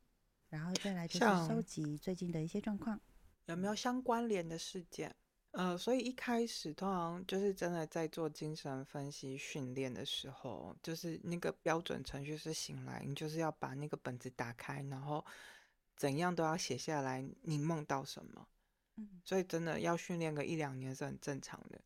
[0.50, 3.00] 然后再来就是收集最近的一些状况，
[3.46, 5.16] 有没有相关联的事件？
[5.52, 15.24] 呃，所以一开始通常就是真的在做精神分析训练的时候，就是那个标准程序是醒来，你就是要把那个本子打开，然后
[15.98, 18.48] 怎样都要写下来，你梦到什么？
[18.96, 21.78] 嗯，所以真的要训练个一两年是很正常的。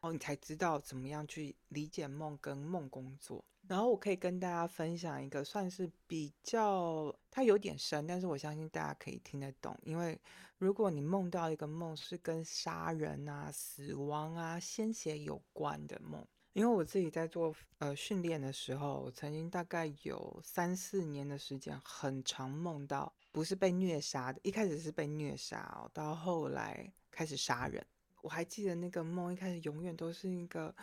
[0.00, 3.44] 然后你才知道怎么样去理解梦跟梦工作。
[3.68, 9.78] 然后我可以跟大家分享一个算是比较，它有点深，但是我相信大家可以听得懂。
[9.82, 10.18] 因为
[10.56, 27.84] 如果你梦到一个梦是跟杀人啊、死亡啊、鲜血有关的梦，因为我自己在做呃训练的时候，我曾经大概有三四年的时间，很常梦到不是被虐杀的，一开始是被虐杀哦，到后来开始杀人。
[28.22, 30.74] 我还记得那个梦，一开始永远都是一个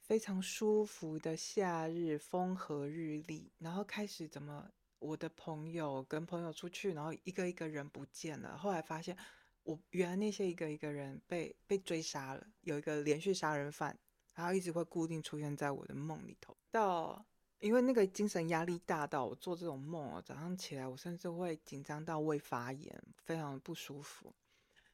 [0.00, 3.52] 非常舒服的夏日，风和日丽。
[3.58, 8.56] 然后开始怎么，我的朋友跟朋友出去，然后一个一个人不见了。
[8.56, 9.16] 后来发现，
[9.62, 13.98] 我原来那些一个一个人被被追杀了，有一个连续杀人犯，
[14.34, 16.56] 然后一直会固定出现在我的梦里头。
[16.70, 17.26] 到
[17.60, 24.34] 因为那个精神压力大到我做这种梦，早上起来我甚至会紧张到胃发炎，非常不舒服。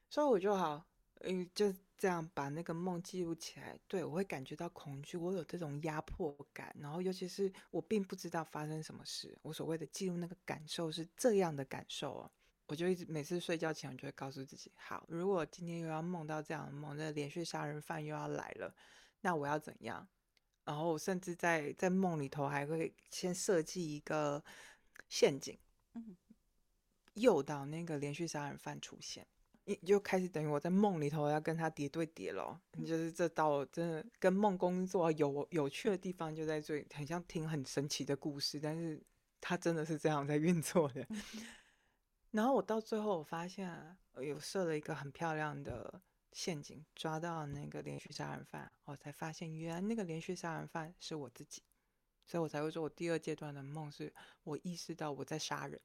[0.09, 0.85] 所以我就好。
[1.23, 12.31] 嗯，就这样把那个梦记录起来，对我会感觉到恐惧，我有这种压迫感，然后尤其是我并不知道发生什么事，我所谓的记录那个感受是这样的感受哦，
[12.65, 18.73] 我就一直每次睡觉前，我就会告诉自己，好，如果今天又要梦到这样的梦，那连续杀人犯又要来了，
[19.21, 20.07] 那我要怎样？
[20.63, 24.43] 然后甚至在在梦里头还会先设计一个
[25.09, 25.57] 陷阱，
[25.93, 26.15] 嗯，
[27.15, 29.25] 诱导那个连续杀人犯出现。
[29.65, 39.01] 你就开始等于我在梦里头要跟他叠对叠咯，就是这道真的跟梦工作有有趣的地方就在这里，很像听很神奇的故事，但是
[39.39, 41.07] 他真的是这样在运作的。
[42.31, 46.01] 然后我到最后我发现有设了一个很漂亮的
[46.31, 51.61] 陷阱，抓到那个连续杀人犯，我才发现原来那个连续杀人犯是我自己，
[52.25, 54.13] 所以我才会说我第二阶段的梦是
[54.43, 55.79] 我意识到我在杀人。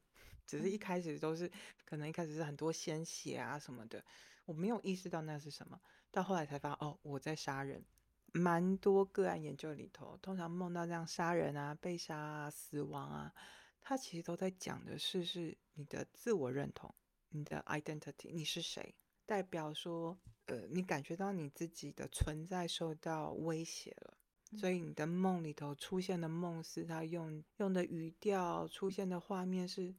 [0.47, 1.51] 只是一开始都是，
[1.85, 4.05] 可能一开始是很多鲜血啊什么的，
[4.45, 5.81] 我没有意识到那是什么，
[6.13, 7.85] 到后来才发现哦，我在杀人。
[8.33, 13.33] 蛮多个案研究里头，通常梦到这样杀人啊、被杀啊、死亡啊，
[13.81, 16.95] 它其实都在讲的是是你的自我认同，
[17.31, 18.95] 你的 identity，你是谁，
[19.27, 20.16] 代表说，
[20.47, 24.16] 呃，你感觉到你自己的存在受到威胁了，
[24.57, 29.95] 所以你的梦里头出现的梦是他用用的语调出现的画面是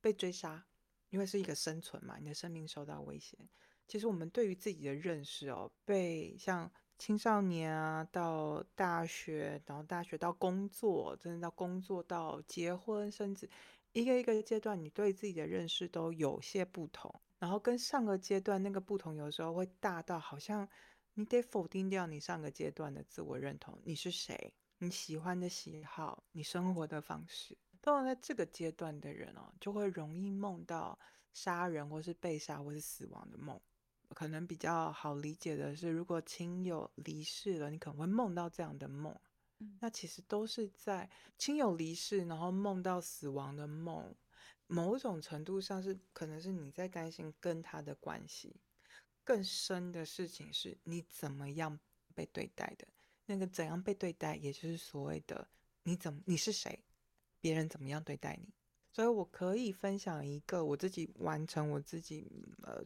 [0.00, 0.66] 被追杀，
[1.10, 3.38] 因为是一个生存嘛，你的生命受到威胁。
[3.86, 6.72] 其实我们对于自己的认识哦，被像。
[7.00, 13.48] 青少年啊，到大学，然后大学到工作，真的到工作到结婚，甚至
[13.92, 17.12] 一个一个阶段，你对自己的认识都有些不同。
[17.38, 20.68] 然后跟上个阶段那个不同，有时候会大到好像
[21.14, 27.56] 你得否定掉你上个阶段的自我认同，你是谁，你喜欢的喜好，你生活的方式。
[27.82, 30.98] 通常在这个阶段的人哦，就会容易梦到
[31.32, 33.58] 杀人或是被杀或是死亡的梦。
[34.10, 39.18] 可能比较好理解的是，如果亲友离世了，你可能会梦到这样的梦。
[39.80, 44.14] 那其实都是在亲友离世，然后梦到死亡的梦。
[44.66, 48.56] 某种程度上是，可能是你在担心跟他的关系。
[49.24, 51.78] 更深的事情是你怎么样
[52.14, 52.86] 被对待的。
[53.26, 55.48] 那个怎样被对待，也就是所谓的
[55.82, 56.84] 你怎么你是谁，
[57.40, 58.52] 别人怎么样对待你。
[58.92, 62.30] 所以我可以分享一个我自己完成我自己
[62.62, 62.84] 呃。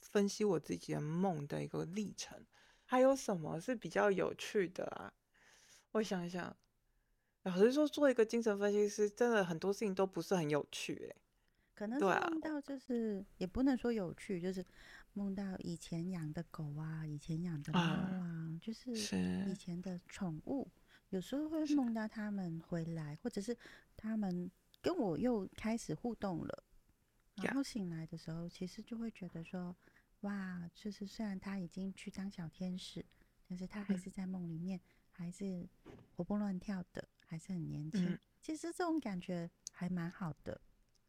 [0.00, 2.42] 分析我自己的梦的一个历程，
[2.86, 5.12] 还有什么是比较有趣的啊？
[5.92, 6.54] 我想一想，
[7.42, 11.20] 老实说，做一个精神分析师，真的很多事情都不是很有趣哎。
[11.74, 14.64] 可能是梦到就是，也不能说有趣，就是
[15.12, 20.68] 梦到以前养的狗啊，以前养的猫啊，就是以前的宠物，
[21.10, 23.56] 有时候会梦到他们回来，或者是
[23.96, 24.50] 他们
[24.82, 26.64] 跟我又开始互动了，
[27.36, 29.74] 然后醒来的时候，其实就会觉得说。
[30.22, 33.06] 哇，就是虽然他已经去当小天使，
[33.48, 34.80] 但是他还是在梦里面，
[35.18, 35.68] 还是
[36.14, 38.18] 活蹦乱跳的，还是很年轻。
[38.40, 40.60] 其实这种感觉还蛮好的。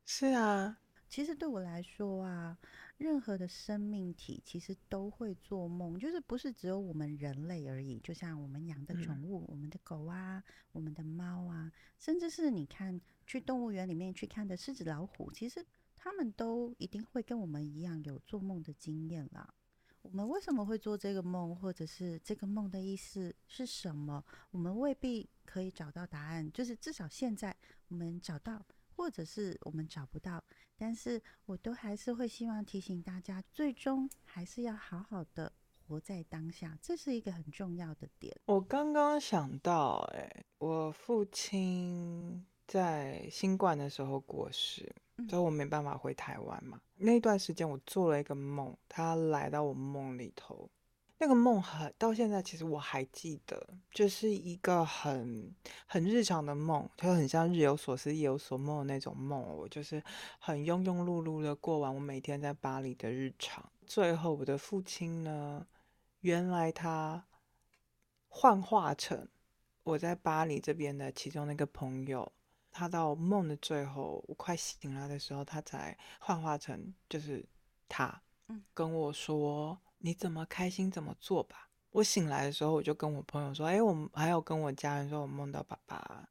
[0.04, 2.58] 是啊，其实对我来说啊，
[2.98, 8.00] 任何的生命体其实都会做梦，就是不是只有我们人类而已。
[8.00, 15.66] 就像我们养的宠物，我们的狗啊，我们的猫啊，甚至是你看去动物园里面去看的狮子、老虎，其实。
[16.02, 19.54] 他们都一定会跟我们一样有做梦的经验啦。
[20.02, 24.24] 我们为什么会做这个梦，或者是这个梦的意思是什么？
[24.52, 26.52] 我们未必可以找到答案。
[26.52, 27.56] 就是至少现在
[27.90, 30.44] 我们找到，或者是我们找不到。
[30.78, 35.52] 但是我都还是会希望提醒大家，最终还是要好好的
[35.86, 38.34] 活在当下，这是一个很重要的点。
[38.46, 44.96] 我刚刚想到，哎，我父亲在新冠的时候过世。
[45.30, 46.80] 所以我没办法回台湾嘛。
[46.96, 50.70] 那段时间我做了一个梦，他来到我梦里头。
[51.18, 53.62] 那个梦很到现在，其实我还记得，
[53.92, 55.54] 就是一个很
[55.86, 59.42] 很日常的梦，就很像日有所思夜有所梦的那种梦。
[59.58, 60.02] 我就是
[60.40, 63.70] 很庸庸碌碌的过完我每天在巴黎的日常。
[63.86, 65.68] 最后我的父亲呢，
[66.22, 67.26] 原来他
[68.30, 69.28] 幻化成
[69.84, 72.32] 我在巴黎这边的其中那个朋友。
[72.80, 77.46] 他到梦的最后，我快醒来的时候，他才幻化成就是
[77.90, 78.22] 他，
[78.74, 86.30] 跟我说：“你怎么开心怎么做吧。”我醒来的时候，我就跟我朋友说：“哎，我还有跟我家人说，我梦到爸爸。”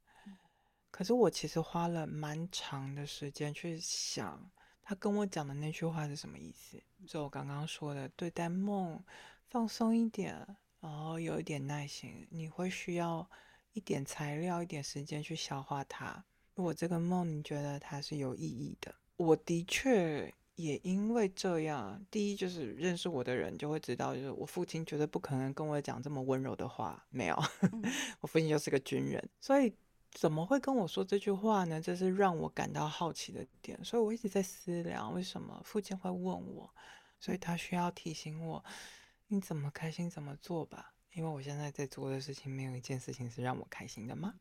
[0.89, 4.49] 可是我其实花了蛮长的时间去想，
[4.81, 6.81] 他跟我讲的那句话是什么意思。
[7.05, 9.03] 就我刚刚说的，对待梦
[9.49, 10.35] 放松一点，
[10.79, 13.29] 然后有一点耐心，你会需要
[13.73, 16.25] 一点材料，一点时间去消化它。
[16.59, 27.43] 如果这个梦你觉得它是有意义的，我的确也因为这样，第一就是认识我的人就会知道，就是我父亲绝对不可能跟我讲这么温柔的话，没有，
[28.19, 29.73] 我父亲就是个军人，所以
[30.11, 31.79] 怎么会跟我说这句话呢？
[31.79, 36.69] 这是让我感到好奇的点，所以我一直在思量为什么父亲会问我，
[37.21, 38.61] 所以他需要提醒我，
[39.29, 44.33] 你怎么开心怎么做吧，因为我现在在做的事情没有一件事情是让我开心的吗？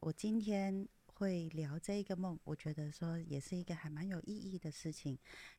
[0.00, 0.88] 我今天。
[1.22, 5.16] 会聊这一个梦，我觉得说也是一个还蛮有意义的事情，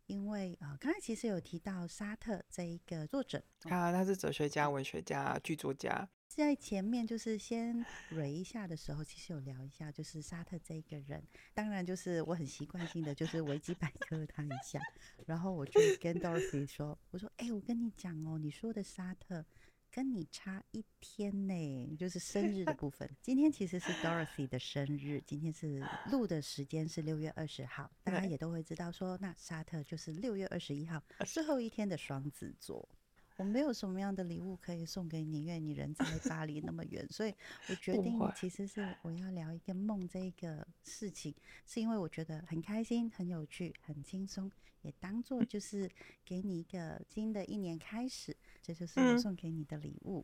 [0.07, 6.05] 因为呃，刚才其实有提到沙特这一个作者，啊，他是哲学家、文学家、剧作家。
[6.27, 14.81] 在前面就是先蕊一下的时候，其实有聊一下，就是沙特这一个人，当然就是我很习惯性的就是维基百科他一下，
[15.25, 19.45] 然后我就跟 Dorothy 说，我说，哎，我跟你讲哦，你说的沙特
[19.93, 23.07] 跟你差一天呢，就是生日的部分。
[23.21, 32.89] 今天其实是 Dorothy 的生日，今天是录的时间是六月二十号，大家也都会知道说，那沙特就是六月二十一号最后一天的双子座。
[33.37, 37.33] 我没有什么样的礼物可以送给你，因为你人在巴黎那么远，所以
[37.67, 41.33] 我决定其实是我要聊一个梦这个事情，
[41.65, 44.51] 是因为我觉得很开心、很有趣、很轻松，
[44.83, 45.89] 也当做就是
[46.23, 50.23] 给你一个新的一年开始，这就是我送给你的礼物。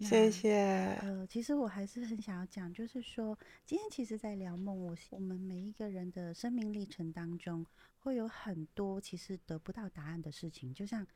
[0.00, 0.98] 谢谢。
[1.00, 7.64] 呃，其实我还是很想要讲，就是说今天其实，在聊梦，我我们每一个人的生命历程当中，
[8.00, 11.06] 会有很多其实得不到答案的事情，就像。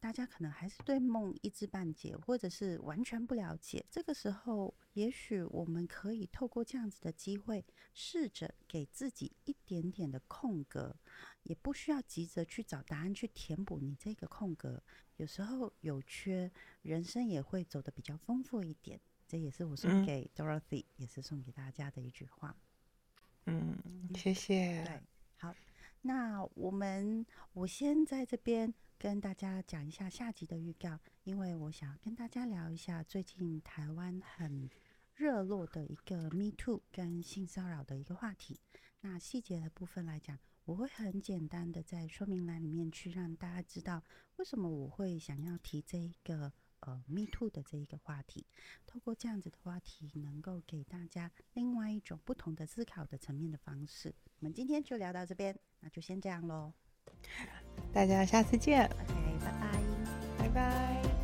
[0.00, 3.84] 大家可能还是对梦一知半解，或者是完全不了解。
[3.90, 10.96] 这个时候，也许我们可以透过这样子的机会，试着给自己一点点的空格，
[11.42, 14.80] 也不需要急着去找答案去填补你这个空格。
[15.16, 19.00] 有时候有缺，人生也会走得比较丰富一点。
[19.26, 22.56] 这也是我送给 Dorothy，也是送给大家的一句话。
[23.46, 23.76] 嗯，
[24.14, 24.84] 谢谢。
[24.84, 25.00] 对，
[25.38, 25.52] 好，
[26.02, 28.72] 那我们我先在这边。
[28.98, 34.68] 跟大家讲一下下集的预告，因为我想跟大家聊一下最近台湾很
[35.14, 38.58] 热络的一个 Me Too 跟性骚扰的一个话题。
[39.00, 44.02] 那细节的部分来讲，我会很简单的在说明栏里面去让大家知道，
[44.36, 48.44] 为什么我会想要提这一个呃 Me Too 的这一个话题。
[48.84, 54.12] 透过这样子的话题，能够给大家另外一种不同的思考的层面的方式。
[54.40, 56.74] 我们今天就聊到这边，那就先这样喽。
[57.92, 58.84] 大家下次见。
[58.84, 58.94] OK，
[59.44, 59.78] 拜拜，
[60.38, 61.17] 拜拜。